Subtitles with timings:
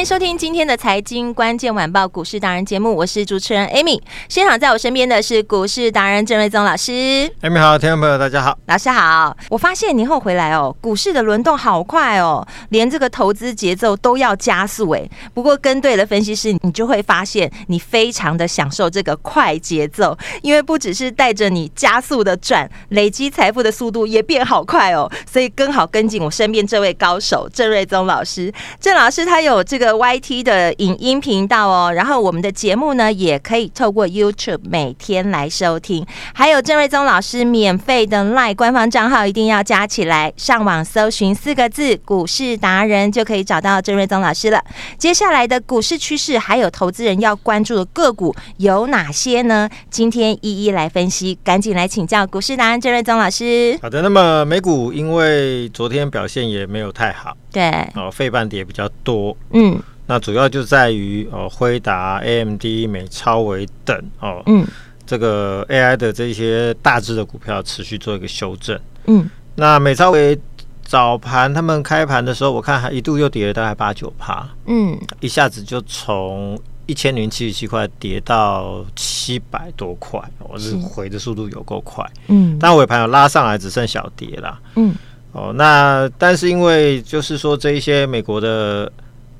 [0.00, 4.00] 迎收听今天的财经关键晚报股市达人节目，我是主持人 Amy。
[4.30, 7.30] 现场在我身边的是股市达人郑瑞宗老师。
[7.42, 9.36] Amy 好，听众朋友大家好，老师好。
[9.50, 15.06] 我发现年后回来哦，股市的轮动好快哦，连这个投资节奏都要加速哎。
[15.34, 25.12] 不过跟对了分析师，你就会发现你非常的享受这个快节奏，因为不只是带着你加速的转，累积财富的速度也变好快哦。
[25.30, 28.50] 所以更好跟紧我身边这位高手郑瑞宗老师。
[28.80, 29.89] 郑老师他有这个。
[29.94, 36.06] YT 的影音频道哦，然后我们的节目呢，也可以透过 YouTube 每天来收听。
[36.34, 44.62] 还有郑瑞宗老师免费的 LINE 官方账号，一定要加起来，上网搜寻四个字“股市达人”就可以找到郑瑞宗老师了。
[44.98, 49.68] 接下来的股市趋势，还有投资人要关注的个股有哪些呢？
[49.90, 53.78] 今天一一来分析，赶紧来请教股市达人郑瑞宗老师。
[53.82, 59.80] 好的，那么美股因为昨天表现也没有太好，对，哦，费半跌比较多，嗯。
[60.06, 64.66] 那主要就在于哦，辉达、AMD、美超微等哦，嗯，
[65.06, 70.36] 这个 AI 的这些大致的股票持续做一个修正，嗯，那美超微
[70.82, 84.92] 早盘他们开盘的时候，我看还一度又跌了大概八九趴，嗯，一下子就从一千零七十七块跌到七百多块，我是回的速度有够快，嗯，但尾盘有拉上来，只剩小跌了，嗯，
[85.32, 88.90] 哦，那但是因为就是说这一些美国的。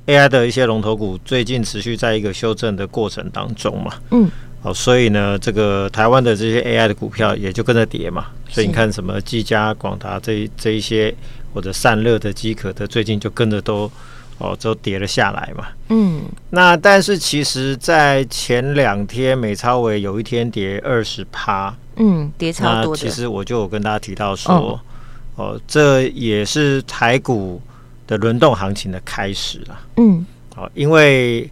[0.06, 4.28] AI 的一些龙头股最近持续在一个修正的过程当中嘛，嗯，
[4.60, 11.14] 好，所以呢，这个台湾的这些 AI 的股票也就跟着跌嘛，所以你看什么技嘉、广达这这一些
[11.54, 13.88] 或者散热的、机壳的，最近就跟着都
[14.38, 23.00] 哦都跌了下来嘛，嗯，那但是其实，在前两天美超伟有一天跌二十趴，嗯，跌超多的。
[23.00, 24.80] 其实我就有跟大家提到说，哦，
[25.40, 27.60] 哦，这也是台股。
[28.10, 31.48] 的轮动行情的开始啦，嗯，好，因为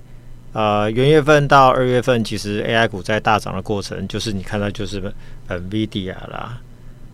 [0.53, 5.01] 呃，元月份到二月份，其实 AI 股在大涨的过程，就是你看到就是
[5.49, 6.59] NVIDIA 啦，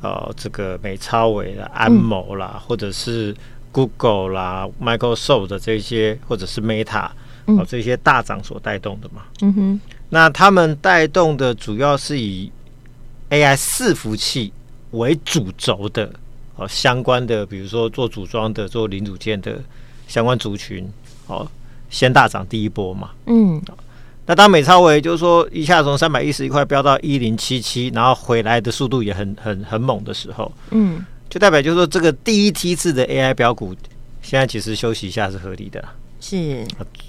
[0.00, 3.36] 呃，这个美超伟啦、安谋啦，或者是
[3.70, 7.10] Google 啦、Microsoft 的这些，或者是 Meta
[7.44, 12.50] 哦，这些大涨所带动的嘛，嗯哼，那他们带动的主要是以
[13.28, 14.50] AI 伺服器
[14.92, 16.10] 为主轴的。
[16.56, 19.58] 哦，相关的，比如说做组装的、做零组件的
[20.06, 20.88] 相关族群，
[21.26, 21.46] 哦，
[21.90, 23.10] 先大涨第一波嘛。
[23.26, 23.60] 嗯，
[24.26, 33.74] 那当美超维就是说一下从三百一十一块飙到一零七七，然后回来的速度也很很很猛的时候，嗯，就代表就是说这个第一梯次的 AI 标股，
[34.22, 35.84] 现在其实休息一下是合理的，
[36.20, 36.64] 是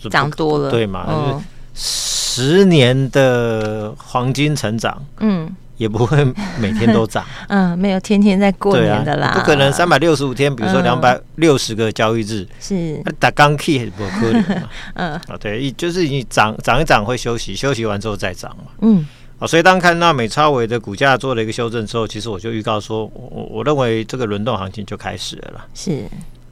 [0.10, 1.42] 涨多了，对嘛？
[1.74, 5.56] 是十年的黄金成长，嗯。
[5.78, 6.24] 也不会
[6.60, 13.02] 每天都涨， 嗯，没有天天在过年的啦，啊、不可能三百六十五天，比如说两百六十个交易日，是。
[13.20, 14.64] 打钢 key 也不可能，
[14.96, 19.06] 嗯，啊，对，就是你涨涨一涨会休息，休息完之后再涨嘛，嗯，
[19.40, 26.04] 啊，所以当看到美超伟的股价做了一个修正之后，其实我就预告说，我我认为这个轮动行情就开始了啦，是，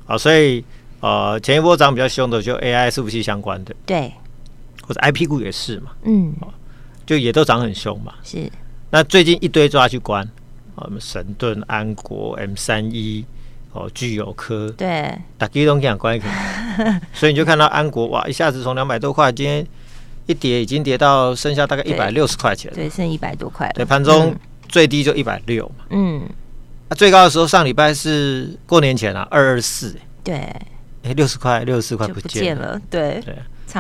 [0.06, 0.64] 啊，所以
[1.00, 4.12] 呃，前一波涨比较凶的就 AI 伺服器相关的，对，
[4.82, 6.34] 或者 IP 股也是嘛，嗯，
[7.06, 8.52] 就也都涨很凶嘛，是。
[8.94, 10.24] 那最近一堆抓去关，
[10.76, 13.26] 我们神盾、安国、M 三一，
[13.72, 16.22] 哦，具有科，对，大家都讲关一
[17.12, 19.66] 所以你就看到安国哇，一下子从两百多块，今天
[20.28, 24.36] 一跌已经跌到剩下大概一百六十块钱，对，剩一百多块，对，盘中
[24.69, 26.22] 最低就一百六嘛，嗯，
[26.88, 30.36] 那最高的时候上礼拜是过年前啊，二二四，对，
[31.01, 33.19] 哎，六十块、六十四块不见了，对。
[33.25, 33.36] 对。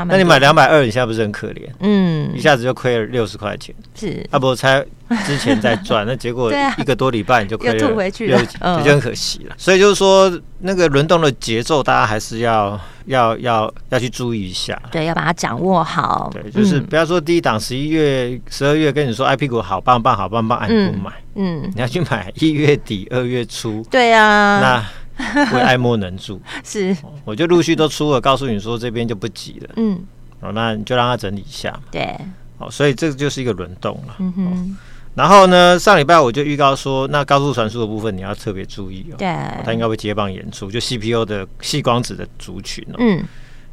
[0.07, 1.69] 那你买两百二，你现在不是很可怜？
[1.79, 3.73] 嗯，一下子就亏了六十块钱。
[3.95, 4.83] 是，啊不，才
[5.25, 9.55] 之前在赚，那结果一个多礼拜你就亏了，又吐回去了，这就很可惜了。
[9.57, 14.81] 所以就是说，那个轮动的节奏，大家还是要要要要去注意一下。
[14.91, 16.31] 对，要把它掌握好。
[16.33, 21.11] 对，就是不要说第一档十一月、十二月跟你说 IP 股好棒棒、好棒棒，你不买。
[21.35, 23.85] 嗯，你要去买一月底、二月初。
[23.91, 24.59] 对啊。
[24.59, 24.85] 那。
[25.51, 26.95] 会爱莫能助，是，
[27.25, 30.03] 我就陆续都出了，告诉你说这边就不急了，嗯，
[30.41, 31.83] 哦，那你就让他整理一下嘛。
[31.91, 32.17] 对，
[32.57, 34.15] 哦，所以这个就是一个轮动了。
[34.19, 34.45] 嗯哼。
[34.45, 34.75] 哦
[35.15, 39.15] 然后呢，上礼拜我就预告说，那高速传输的部分你要特别注意哦。
[39.15, 39.27] 对，
[39.63, 42.95] 它应该会接棒演出，就 CPU 的细光子的族群哦。
[42.97, 43.23] 嗯，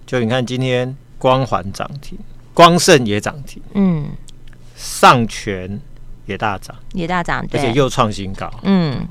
[0.05, 2.19] 就你看今天光环涨停，
[2.53, 4.11] 光盛也涨停，嗯，
[4.77, 5.79] 上诠。
[6.27, 8.49] 也大涨，也大涨，而且又创新高。
[8.63, 9.05] 嗯，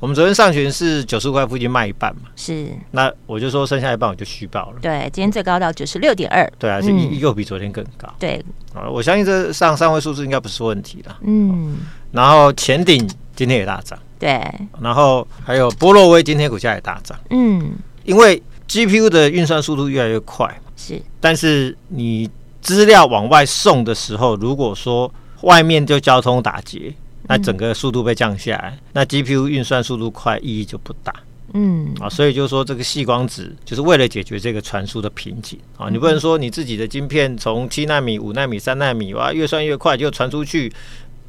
[0.00, 2.68] 我们昨天上旬是九十块附近卖一半嘛，是。
[2.92, 4.78] 那我就说剩下一半我就虚报了。
[4.80, 6.50] 对，今天最高到九十六点二。
[6.58, 8.08] 对啊，是又比昨天更高。
[8.18, 8.42] 对，
[8.74, 11.14] 啊，我相信这上三位数字应该不是问题的。
[11.20, 11.76] 嗯。
[12.12, 13.06] 然后前顶
[13.36, 13.98] 今天也大涨。
[14.18, 14.42] 对。
[14.80, 17.18] 然后还有波洛威今天股价也大涨。
[17.28, 17.72] 嗯。
[18.04, 20.50] 因为 GPU 的运算速度越来越快。
[20.78, 20.98] 是。
[21.20, 22.26] 但是你
[22.62, 25.12] 资料往外送的时候，如果说
[25.42, 26.94] 外面就交通打结，
[27.30, 31.14] 那整个速度被降下来，嗯、那 GPU 运算速度快，意义就不大。
[31.52, 40.72] 嗯啊，所以就是说这个细光子就是为了解决这个传输的瓶颈啊，你不能说你自己的晶片从七纳米、五纳米、三纳米哇，越算越快就传出去，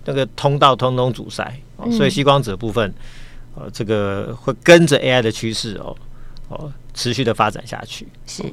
[0.06, 1.56] 那个通道通通阻塞。
[1.92, 2.92] 所以细光子的部分，
[3.53, 5.95] 呃，这个会跟着 AI 的趋势哦
[6.50, 8.07] 哦持续的发展下去。
[8.25, 8.44] 是，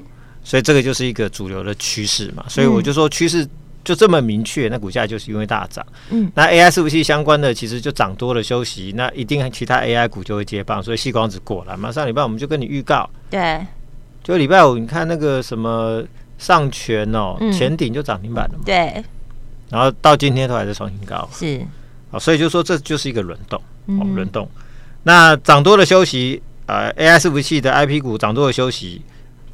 [0.45, 2.45] 所以这个就是一个主流的趋势嘛。
[2.47, 3.49] 所以我就说趋势。
[3.89, 5.83] 就这么明确，那股价就是因为大涨。
[6.11, 11.91] 嗯，那 AI 伺服器相关的其实就涨多了休息，那一定其他 AI 股就会接棒，所以细光子过来嘛。
[11.91, 13.67] 上礼拜我们就跟你预告，对，
[14.23, 16.05] 就礼拜五你看那个什么
[16.37, 18.65] 上诠哦，前顶就涨停板了嘛。
[18.67, 19.03] 对，
[19.71, 21.59] 然后到今天都还在创新高，是
[22.11, 24.47] 啊，所以就说这就是一个轮动，哦，轮动。
[25.05, 29.01] 那涨多了休息，呃，AI 伺服器的 IP 股涨多了休息，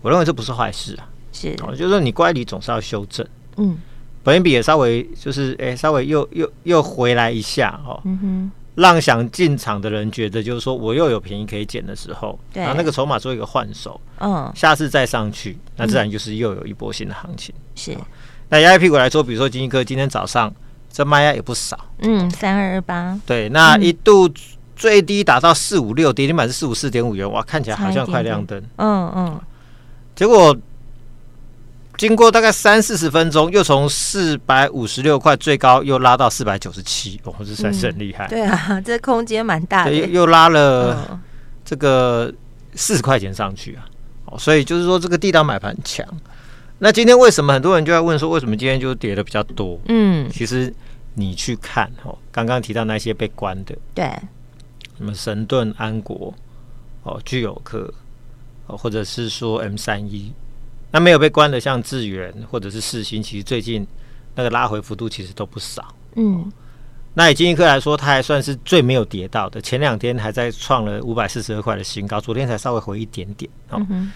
[0.03, 1.07] 我认为这不是坏事啊。
[1.33, 3.25] 是，哦，就是说你乖离总是要修正，
[3.59, 3.79] 嗯。
[4.25, 8.51] 本益比也稍微就是哎、欸，稍微又又又回来一下哦，嗯、哼。
[8.77, 12.61] 让想进场的人觉得就是说我又有便宜可以捡的时候，对。
[12.61, 17.55] 然后那个筹码做一个换手，嗯，下次再上去，那自然就是又有一波新的行情。
[17.77, 18.01] 是、嗯，
[18.49, 20.53] 那压屁股来说，比如说金一科今天早上
[20.91, 24.29] 这卖压也不少，嗯，三二二八，对，那一度
[24.75, 29.41] 最低打到四五六，跌停板是四五四点五元，哇，看起来好像快亮灯，嗯嗯，
[30.17, 30.57] 结果。
[31.97, 38.27] 经过大概三四十分钟，又从四百五十六块最高又拉到四百九十七，哦，这算是很厉害。
[38.27, 41.21] 对啊， 这空间蛮大的，又又拉了
[41.65, 42.33] 这个
[42.75, 43.87] 四十块钱上去啊！
[44.27, 46.05] 哦，所以就是说这个地档买盘强。
[46.79, 49.81] 那今天为什么很多人就在问说，为什么今天就跌的比较多？
[49.89, 50.75] 嗯，其实
[51.15, 54.05] 你去看哦，刚刚提到那些被关的，对，
[54.99, 56.35] 什么神盾、安国、
[57.05, 57.89] 哦，聚友科，
[58.67, 60.33] 哦，或者是说 M 三一。
[60.95, 63.85] 那没有被关的，像智源或者是世芯，其实最近
[64.37, 65.93] 那个拉回幅度其实都不少。
[66.15, 66.49] 嗯，
[67.15, 69.61] 那以金一科来说，它还算是最没有跌到的。
[69.61, 73.51] 前两天还在创了五百四十二块的新高，昨天才稍微回一点点。
[73.71, 74.13] 哦，嗯、哼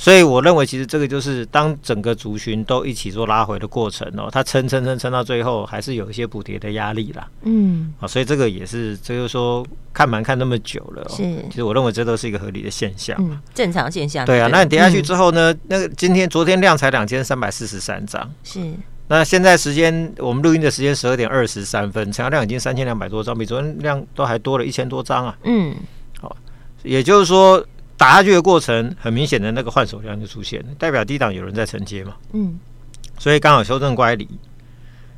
[0.00, 7.28] 所以我认为，其实这个就是当整个族群都一起做拉回的过程哦，它撑撑撑撑到最后，还是有一些补跌的压力啦。
[7.42, 9.66] 嗯，啊，所以这个也是，这就是说。
[9.90, 11.16] 看盘看那么久了，是，
[11.50, 14.24] 其实我认为这都是一个合理的现象，嗯，正常现象。
[14.24, 15.52] 对啊，那你跌下去之后呢？
[15.66, 18.60] 那个今天、昨天量才两千三百四十三张，是。
[19.08, 25.36] 那现在时间，我们录音的时间十二点二十三分，成交量已经三千两百多张，比昨天量都还多了一千多张啊。
[25.42, 25.74] 嗯，
[26.20, 26.36] 好，
[26.84, 27.60] 也就是说
[27.98, 32.14] 打下去的过程，很明显的那个换手量就出现了，代表低档有人在承接嘛。
[32.32, 32.58] 嗯，
[33.18, 34.26] 所以刚好修正乖离，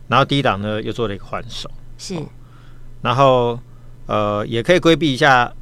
[0.09, 2.17] 然后低档呢又做了一个换手，是，
[3.03, 3.57] 然后。
[4.07, 5.53] 呃，也可以规避一下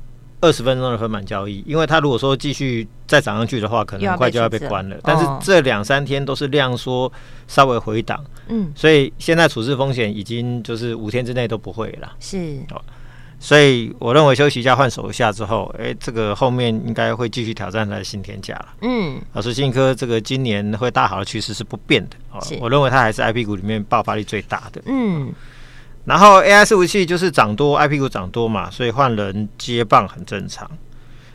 [0.40, 4.97] 二十分钟的分满交易，因为它如果说继续再涨上去的话，可能很快就要被关了。
[5.02, 7.12] 但是这两三天都是量缩
[7.47, 12.11] 稍微回档，嗯，所以现在处置风险已经就是五天之内都不会了。
[12.21, 12.59] 是，
[13.40, 18.68] 所以我认为休息一下换手一下之后，哎，这个后面应该会继续挑战它的新天价了。
[18.83, 22.16] 嗯，老师，金科这个今年会大好的趋势是不变的。
[22.33, 24.83] 哦，我认为它还是 IP 股里面爆发力最大的。
[24.87, 25.33] 嗯。
[26.04, 30.68] 然后 AI 服务器就是涨多，IP 股涨多嘛，所以换人接棒很正常。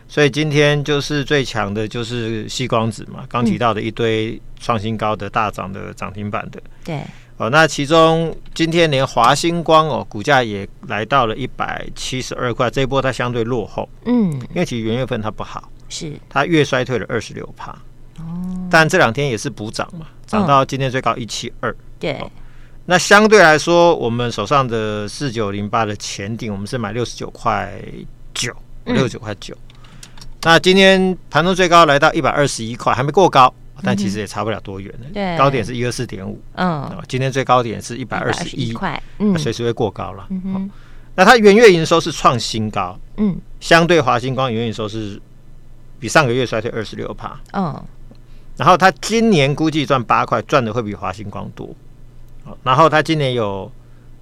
[0.07, 6.61] 所以今天就是最强的就是西光子嘛，刚提到的一堆创新高的大涨的涨停板的。
[6.83, 7.01] 对，
[7.37, 13.89] 哦，那其中今天连华星光哦，股价也来到了一百七十二块，这一波它相对落后。
[14.05, 17.71] 嗯，因为其实元月份它不好，是它月衰退了二十六趴。
[18.19, 21.75] 哦，但这两天也是补涨嘛，涨到今天最高一七二。
[21.99, 22.23] 对。
[22.85, 27.73] 那相对来说，我们手上的四九零八的前顶，我们是买六十九块
[28.33, 29.55] 九，六十九块九。
[30.41, 35.07] 那今天盘中最高来到一百二十一块，还没过高，但其实也差不了多远了。
[35.13, 36.39] 对，高点是一二四点五。
[36.55, 40.27] 嗯，今天最高点是一百二十一块，嗯，随时会过高了。
[40.29, 40.69] 嗯，
[41.15, 45.19] 那它元月营收是创新高，嗯，相对华星光元月营收是
[45.99, 47.39] 比上个月衰退二十六趴。
[47.53, 47.83] 嗯，
[48.57, 51.75] 然后它今年估计赚八块，赚的会比华星光多。
[52.61, 53.71] 然后它今年有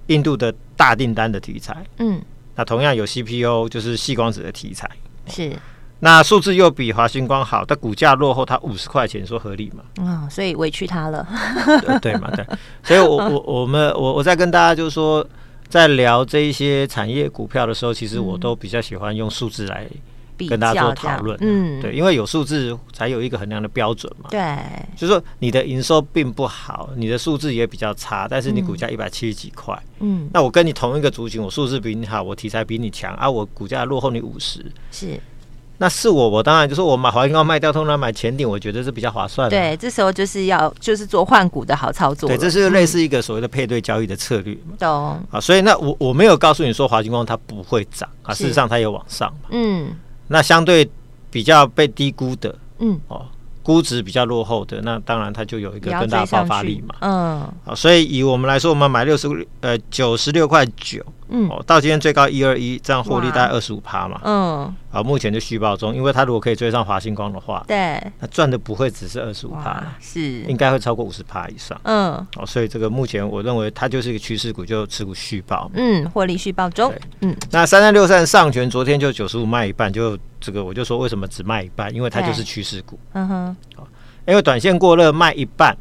[0.06, 2.22] 印度的大订单的题材，嗯，
[2.54, 4.88] 那同样有 CPU 就是细光子的题材，
[5.26, 5.52] 是。
[6.04, 9.84] 那数字又比华星光好，但股价落后它五十块钱，说合理吗？
[10.00, 11.24] 嗯，所以委屈它了
[11.80, 12.28] 对，对嘛？
[12.34, 12.44] 对，
[12.82, 15.24] 所以我我我们我我在跟大家就是说，
[15.68, 19.86] 在聊这一些产业股票的时候，其实我都比较喜欢用数字来
[20.48, 21.38] 跟大家做讨论。
[21.40, 24.28] 嗯，对，因为有数字才有一个衡量的标准嘛。
[24.28, 24.58] 对，
[24.96, 35.16] 就是说你的营收并不好，你的数字也比较差，但是你股价一百七十几块，嗯，那我跟你同一个族群，我数字比你好，我题材比你强啊，我股价落后你五十，是。
[35.82, 39.56] 那是我，我当然就是我买华金光卖掉，通常买前顶，我觉得是比较划算的。
[39.56, 42.28] 对，这时候就是要就是做换股的好操作。
[42.28, 44.56] 对，这是类似一个所谓的配对交易的策略。
[44.78, 45.26] 懂、嗯。
[45.32, 49.48] 啊，所以那我我没有告诉你说华星光它不会涨啊，事实上它有往上嘛。
[49.50, 49.90] 嗯。
[50.28, 50.88] 那相对
[51.32, 53.26] 比较被低估的，嗯哦。
[53.64, 56.94] 估值比较落后的，那当然它就有一个更大的爆发力嘛。
[57.00, 59.28] 嗯，好，所以以我们来说，我们买六十
[59.60, 61.00] 呃九十六块九，
[61.32, 64.20] 嗯，哦，到今天最高一二一，这样获利大概二十五趴嘛。
[64.22, 71.80] 嗯，啊，目前就虚报中，因为它如果可以追上华星光的话，对，那赚的不会只是二十五趴，是应该会超过五十趴以上。
[71.84, 75.70] 嗯，哦，所以这个目前我认为它就是一个趋势股，就持股续报。
[75.74, 76.92] 嗯，获利续报中。
[77.20, 80.18] 嗯，那三三六三上权昨天就九十五卖一半就。
[80.44, 82.98] 这个我就说为什么只卖一半，因为它就是趋势股。
[83.12, 83.56] 嗯哼，
[84.26, 85.78] 因为短线过热卖一半，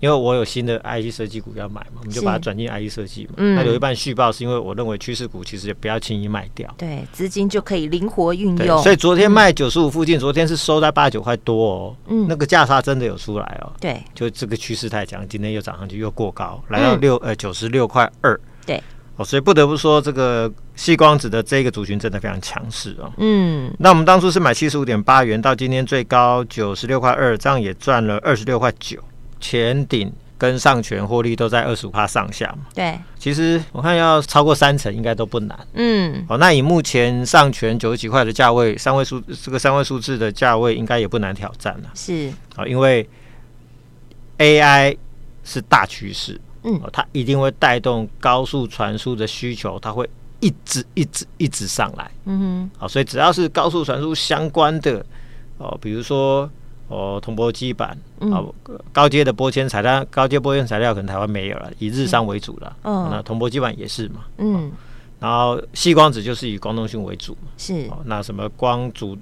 [0.00, 3.34] 因为我有新的 IE 设计股要买嘛，我们就把它转进 IE 设计嘛。
[3.36, 6.74] 嗯，那有一半续报是因为我认为趋势股其实也不要轻易卖掉。
[6.78, 8.82] 对，资金就可以灵活运用。
[8.82, 11.96] 所以昨天卖九十五附近，昨天是收在八十九块多哦。
[12.08, 13.72] 嗯，那个价差真的有出来哦。
[13.78, 18.40] 对，就这个趋势太强，今天又涨上去又过高，来到六呃九十六块二。
[18.66, 18.82] 对。
[19.22, 23.12] 所以不得不说，这个细光子的这个族群真的非常强势哦。
[23.18, 28.98] 嗯，那我们当初是买七十五点八元，到今天最高九十六块二，这样也赚了二十六块九。
[29.40, 32.66] 前顶跟上权获利都在二十五趴上下嘛。
[32.74, 35.58] 对，其实我看要超过三成应该都不难。
[35.74, 41.90] 嗯，哦，那以目前上权九十几块的价位，三位数这个三位数字的价位应该也不难挑战了。
[41.94, 43.08] 是，好，因为
[44.38, 44.96] AI
[45.44, 46.40] 是大趋势。
[46.62, 50.08] 嗯，它一定会带动高速传输的需求，它会
[50.40, 52.10] 一直一直一直上来。
[52.26, 55.04] 嗯哼，好，所以只要是高速传输相关的
[55.56, 56.50] 哦，比如说
[56.90, 58.52] 哦，铜箔基板，哦，
[58.92, 62.76] 高阶的玻纤材料，高阶玻纤材料可能台湾没有了，以日商为主了。
[62.82, 64.24] 嗯，那铜箔基板也是嘛。
[64.38, 64.70] 嗯，
[65.20, 67.48] 然后细光子就是以光通讯为主嘛。
[67.56, 69.16] 是，那什么光阻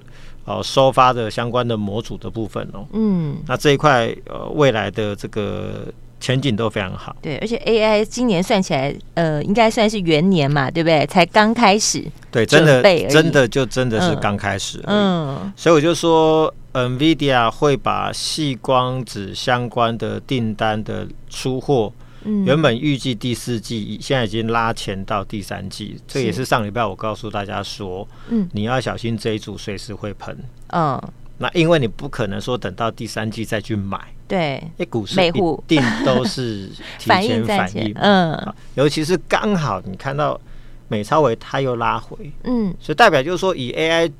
[0.45, 2.85] 哦收发的相关的模组的部分哦。
[2.91, 5.85] 嗯，那这一块呃未来的这个。
[6.19, 11.05] 前景都非常好，对，而且 AI 今年算起来，呃，应该算是元年嘛，对不对？
[11.07, 21.91] 才刚开始，对，真的，真的就真的是刚开始，嗯，所以我就说，NVIDIA 会把细光子相关的订单的出货，
[22.25, 30.37] 嗯，原本预计第四季，现在已经拉前到第三季，这也是上礼拜我告诉大家说，嗯，你要小心这一组随时会喷，
[30.73, 31.01] 嗯。
[31.41, 33.97] 那因为你不可能说等到第三季再去买，
[34.29, 35.31] 对，那股市一
[35.67, 36.69] 定都是
[36.99, 40.39] 提前反应，嗯，尤其是刚好你看到
[40.87, 44.11] 美超微它又拉回，嗯，所以代表就是说以 AI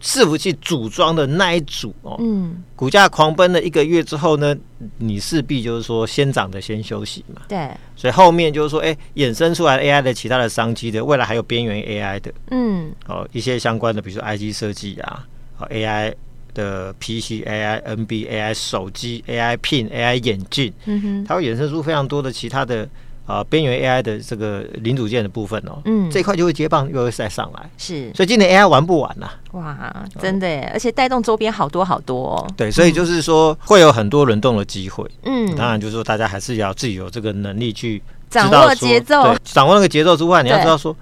[0.00, 4.54] 伺服器组装的那一组哦，嗯，股价狂奔了一个月之后呢，
[4.98, 15.26] 你势必就是说先涨的先休息嘛，对，所以后面就是说，哎，衍生出来 AI 的其他的商机的，未来还有边缘 AI 的，嗯，哦，一些相关的，比如说 IG 设计啊，
[15.58, 16.14] 哦 AI。
[16.56, 22.88] 的 PC AI、NB AI 手机 AI Pin AI 眼镜，嗯哼，它会衍生出非常多的其他的
[23.26, 40.96] 啊边缘 AI 的这个零组件的部分哦，嗯，这一块就会接棒又会再上来，是，所以今年 AI 玩不完呐，哇，真的耶，而且带动周边好多好多哦，对，所以就是说会有很多轮动的机会，嗯，当然就是说大家还是要自己有这个能力去掌握节奏，掌握那个节奏之外，你要知道说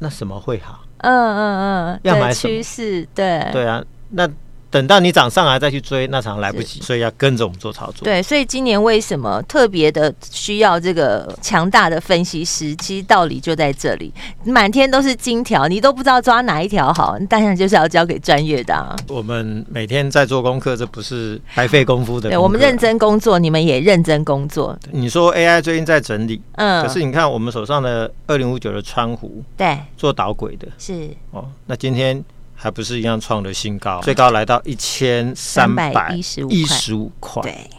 [0.00, 3.84] 那什么会好，嗯嗯嗯，要买趋势，对，对啊。
[4.10, 4.28] 那
[4.70, 8.04] 等到你涨上来再去追，那常来不及，所以要跟着我们做操作。
[8.04, 12.72] 对，所以今年为什么特别的需要这个强大的分析师？
[12.76, 14.12] 其实道理就在这里，
[14.44, 18.94] 满天都是金条，你都不知道抓哪一条好，当然就是要交给专业的啊。
[19.08, 22.28] 我们每天在做功课，这不是白费功夫的。
[22.28, 24.78] 对，我们认真工作，你们也认真工作。
[24.92, 32.24] 你说 AI 最近在整理，嗯，可是你看我们手上的二零五九的川湖，对，做导轨的，是哦，那今天。
[32.62, 37.42] 还不是一样创了新高，最高来到一千三百一十五块。
[37.42, 37.70] 对，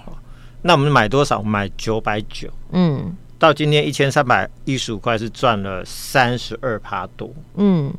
[0.63, 1.39] 那我们买多少？
[1.39, 2.49] 买九百九。
[2.71, 7.31] 嗯，到今天一千三百一十五块是赚了三十二趴多。
[7.57, 7.93] 嗯，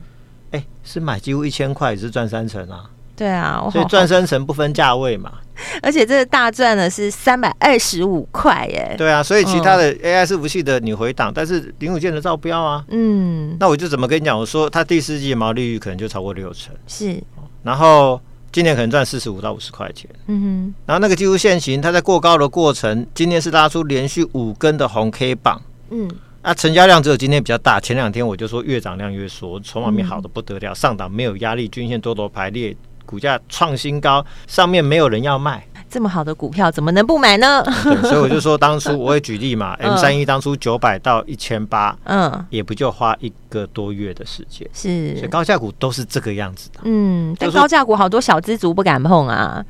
[0.51, 2.91] 哎，是买几乎一千块也是赚三成啊。
[3.15, 5.35] 对啊，所以赚三成不分价位嘛。
[5.81, 8.95] 而且这个大赚呢是三百二十五块耶。
[8.99, 12.85] 对啊，所以其他的 AI 伺服器的你回档，嗯、但是零五件的照标啊。
[12.89, 13.57] 嗯。
[13.61, 14.39] 那我就怎么跟你讲？
[14.39, 16.75] 我说它第四季的毛利率可能就超过六成。
[16.87, 17.23] 是。
[17.63, 20.11] 然后今年可能赚四十五到五十块钱。
[20.27, 20.75] 嗯哼。
[20.87, 25.63] 然后那个技术线型，它在过高的过程，今天是拉出连续五根的红 K 棒。
[25.91, 26.11] 嗯。
[26.43, 32.77] 啊，成交量只有今天比较大，前两天我就说越涨量越缩，筹码面好的不得了，上档没有压力，均线多头排列。
[33.13, 37.63] 股价创新高，上面没有人要卖，这么好的股票怎么能不买呢？
[38.01, 49.63] 所以我就说，当初 我也举例嘛，M 三一当初九百到一千八，嗯，也不就花一个多月的时间，是，所以高价股都是这个样子的，嗯，但高价股好多小资族不敢碰啊，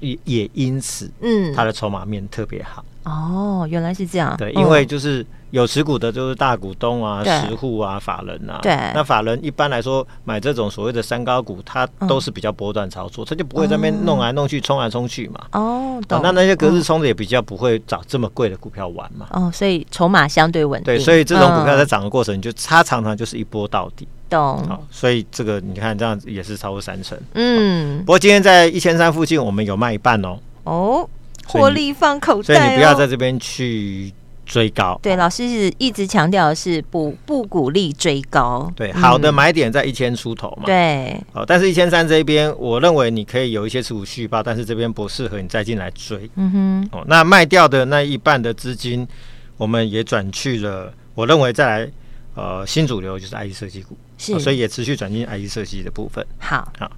[0.00, 2.82] 也也因此，嗯，它的筹码面特别好。
[3.04, 5.26] 哦，原来是这样，对，因为就是。
[5.50, 8.58] 有持股的就是大股东啊、实户啊、法人啊。
[8.62, 15.40] 对，那法人一般来说买这种所谓的三高股，它都是比较波段操作，他就不会在那边弄来弄去、冲来冲去嘛。
[15.52, 16.20] 哦，懂。
[16.22, 19.26] 那那些隔日冲的也比较不会找这么贵的股票玩嘛。
[19.30, 20.94] 哦，所以筹码相对稳定。
[20.94, 24.06] 对，所以这种股票在涨的过程，就它常常就是一波到底。
[24.28, 24.62] 懂。
[24.68, 27.18] 好，所以这个你看这样也是超过三成。
[27.34, 27.98] 嗯。
[28.00, 30.38] 不过今天在一千三附近，我们有卖一半哦。
[30.64, 31.08] 哦，
[31.46, 32.54] 获利放口袋。
[32.54, 34.12] 所以你不要在这边去。
[34.50, 49.06] 追高，对，老师是一直强调的是不不鼓励追高，对，好的买点在一千出头嘛，对，哦，但是一千三这边，我认为你可以有一些持股续抱，但是这边不适合你再进来追，嗯哼，哦，那卖掉的那一半的资金，
[49.56, 51.90] 我们也转去了，我认为再来，
[52.34, 56.90] 呃，新主流就是 IE 设计股，是，所以也持续转进 IE 设计的部分，好，好。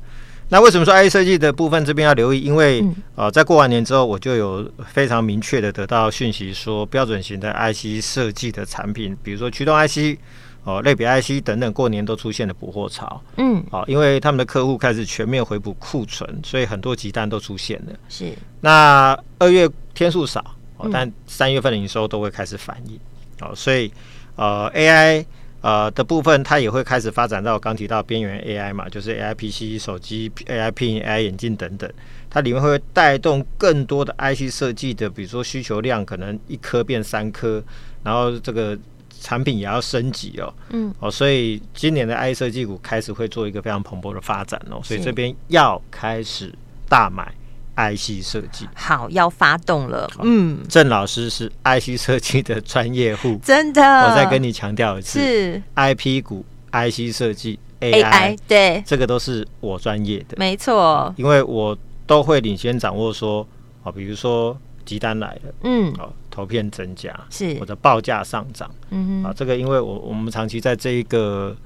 [0.48, 2.40] 那为什么说 IC 设计的部分这边要留意？
[2.40, 10.18] 因为、嗯、呃，在过完年之后，我就有非常明确的得到讯息，说标准型的 IC 设计的产品，比如说驱动 IC、
[10.64, 13.18] 哦、呃、类比 IC 等等，过年都出现了补货潮。
[13.38, 17.92] 嗯，好、呃，因为他们的客户开始全面回补库存，所以很多急单都出现了。
[18.10, 18.32] 是。
[18.60, 20.44] 那二月天数少，
[20.92, 22.96] 但三月份的营收都会开始反应。
[23.40, 23.90] 哦、呃，所以
[24.36, 25.24] 呃 AI。
[25.62, 31.90] 呃的部分，它也会开始发展到刚提到边缘 AI 嘛，就是 AI PC、手机、AI Pin、AI 眼镜等等，
[32.28, 37.62] 它里面会带动更多的 IC 设计的，比如说需求量可能一颗变三颗，
[38.02, 38.78] 然后这个
[39.20, 46.52] 产品也要升级哦，嗯，哦，所以今年的 IC 设计股开始会做一个非常蓬勃的发展哦，所以这边要开始
[46.88, 47.32] 大买。
[47.76, 50.10] IC 设计好，要发动了。
[50.22, 53.82] 嗯，郑老师是 IC 设计的专业户，真的。
[53.82, 61.12] 我再跟你强调一次，是 IP 股、IC 设计、AI, AI，对，这个都是我专业的，没错。
[61.16, 63.46] 因为我都会领先掌握说，
[63.82, 71.56] 啊，比如说集单来了，嗯，啊，投片增加是我的报价上涨，嗯哼，啊，这个因为我我们长期在这一个。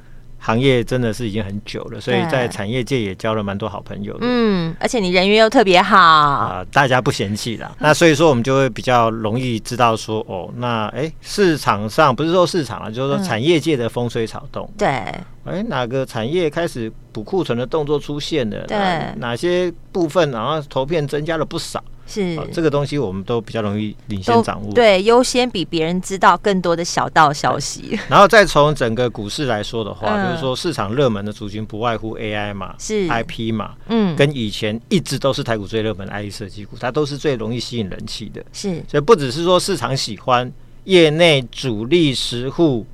[0.47, 4.21] 行业真的是已经很久了，所以在产业界也交了蛮多好朋友的。
[4.21, 7.69] 嗯，而且你人缘又特别好啊，大家不嫌弃啦。
[7.81, 14.71] 那所以说我们就会比较容易知道说，哦，那哎，市场上不是说市场啊，就是说产业界的风吹草动。
[14.79, 15.13] 对，
[15.47, 18.67] 哎，哪个产业开始补库存的动作出现了？
[18.67, 18.77] 对，
[19.19, 21.83] 哪些部分然后投片增加了不少。
[22.09, 27.99] 是、哦、这个东西，我们都比较容易领先掌握，对，优先比别人知道更多的小道消息。
[28.09, 38.41] 然后再从整个股市来说的话，嗯、就是说市场热门的族群不外乎 AI 嘛，是 IP 嘛，嗯，跟以前一直都是台股最热门的 IE 设计股，它都是最容易吸引人气的。
[38.53, 40.49] 是，所以不只是说市场喜欢，
[40.85, 42.87] 业内主力实户。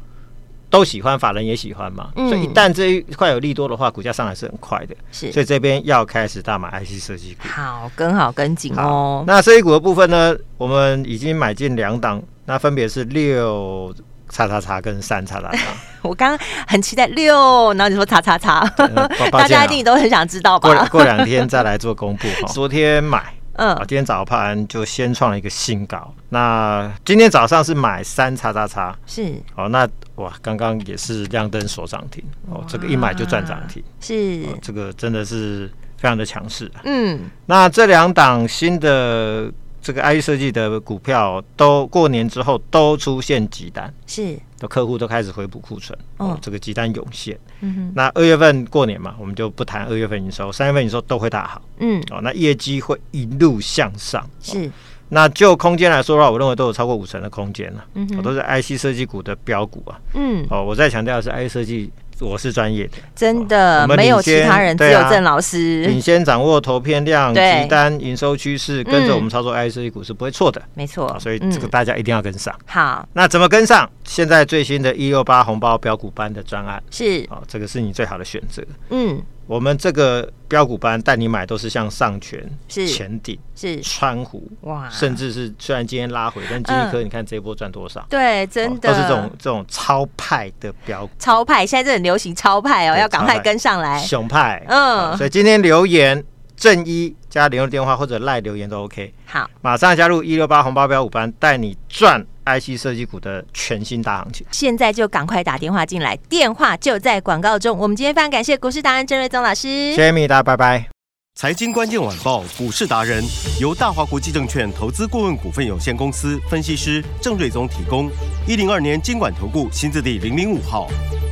[0.72, 4.96] 都喜欢，法人也喜欢嘛，嗯、所以一旦这一块有利多的话，股价上来是很快的。
[5.12, 7.46] 是，所以这边要开始大买 IC 设计股。
[7.46, 9.22] 好，跟好跟紧哦。
[9.26, 13.94] 那设计股的部分呢，我们已经买进两档，那分别是六
[14.30, 15.58] 叉叉叉跟三叉叉叉。
[16.00, 18.66] 我刚刚很期待六，然后你说叉叉叉，
[19.30, 20.68] 大家一定都很想知道吧？
[20.68, 22.48] 过过两天再来做公布哈。
[22.52, 23.31] 昨天买。
[23.54, 26.14] 嗯，今天早盘就先创了一个新高。
[26.30, 29.68] 那今天早上是买三叉叉叉，是哦。
[29.68, 32.64] 那哇，刚刚也是亮灯锁涨停哦。
[32.66, 36.70] 这个一买就赚涨停，是这个真的是非常的强势。
[36.84, 39.52] 嗯，那这两档新的。
[39.82, 47.36] 这个 IC 设计的股票都过年之后都出现急单，是的客户都开始回补库存，哦，这个急单涌现。
[47.60, 51.60] 嗯哼，那二月份过年嘛，我们就不谈二月份营收，三月份营收都会大好。
[51.78, 54.24] 嗯，哦，那业绩会一路向上。
[54.40, 54.70] 是，
[55.08, 57.84] 那就空间来说的话，我认为都有超过五成的空间了。
[57.94, 60.00] 嗯哼，都是 IC 设计股的标股啊。
[60.14, 61.90] 嗯，哦，我再强调的是 IC 设计。
[62.22, 65.85] 我是专业的，真的没有其他人，只有郑老师。
[65.85, 71.16] 领先掌握投片量、集单、营收趋势，跟着我们操作 IC 股是不会错的，没错。
[71.20, 72.54] 所以这个大家一定要跟上。
[72.66, 73.88] 好，那怎么跟上？
[74.04, 76.82] 现在最新的一六八红包标股班的专案。
[76.90, 78.62] 是，哦，这个是你最好的选择。
[78.90, 88.00] 嗯，我们这个标股班带你买都是像上诠、是前顶、是川湖哇，甚至是虽然今天拉回，但金一科你看这一波赚多少？
[88.00, 91.12] 嗯、对，真的、哦、都是这种这种超派的标股。
[91.18, 93.98] 超派现在这很流行超派哦，要赶快跟上来。
[93.98, 96.24] 熊派，嗯，所以今天留言
[96.57, 99.12] 正一加联络电话或者赖留言都 OK。
[99.26, 102.24] 好，马上加入一六八红包标股班，带你赚。
[102.44, 107.76] IC 设计股的全新大行情，现在就赶快打电话进来，电话就在广告中。
[107.78, 110.87] 我们今天非常感谢股市达人郑瑞宗老师，谢谢米达，拜拜。
[111.35, 113.24] 财经关键晚报股市达人
[113.59, 118.11] 由大华国际证券投资顾问股份有限公司分析师郑瑞宗提供。
[118.46, 120.88] 一零二年经管投顾新字第零零五号。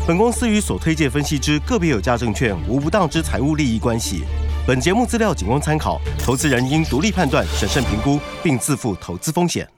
[0.07, 4.25] 本公司与所推介分析之个别有价证券无不当之财务利益关系。
[4.67, 9.69] 本节目资料仅供参考，投资人应独立判断、审慎评估，并自负投资风险。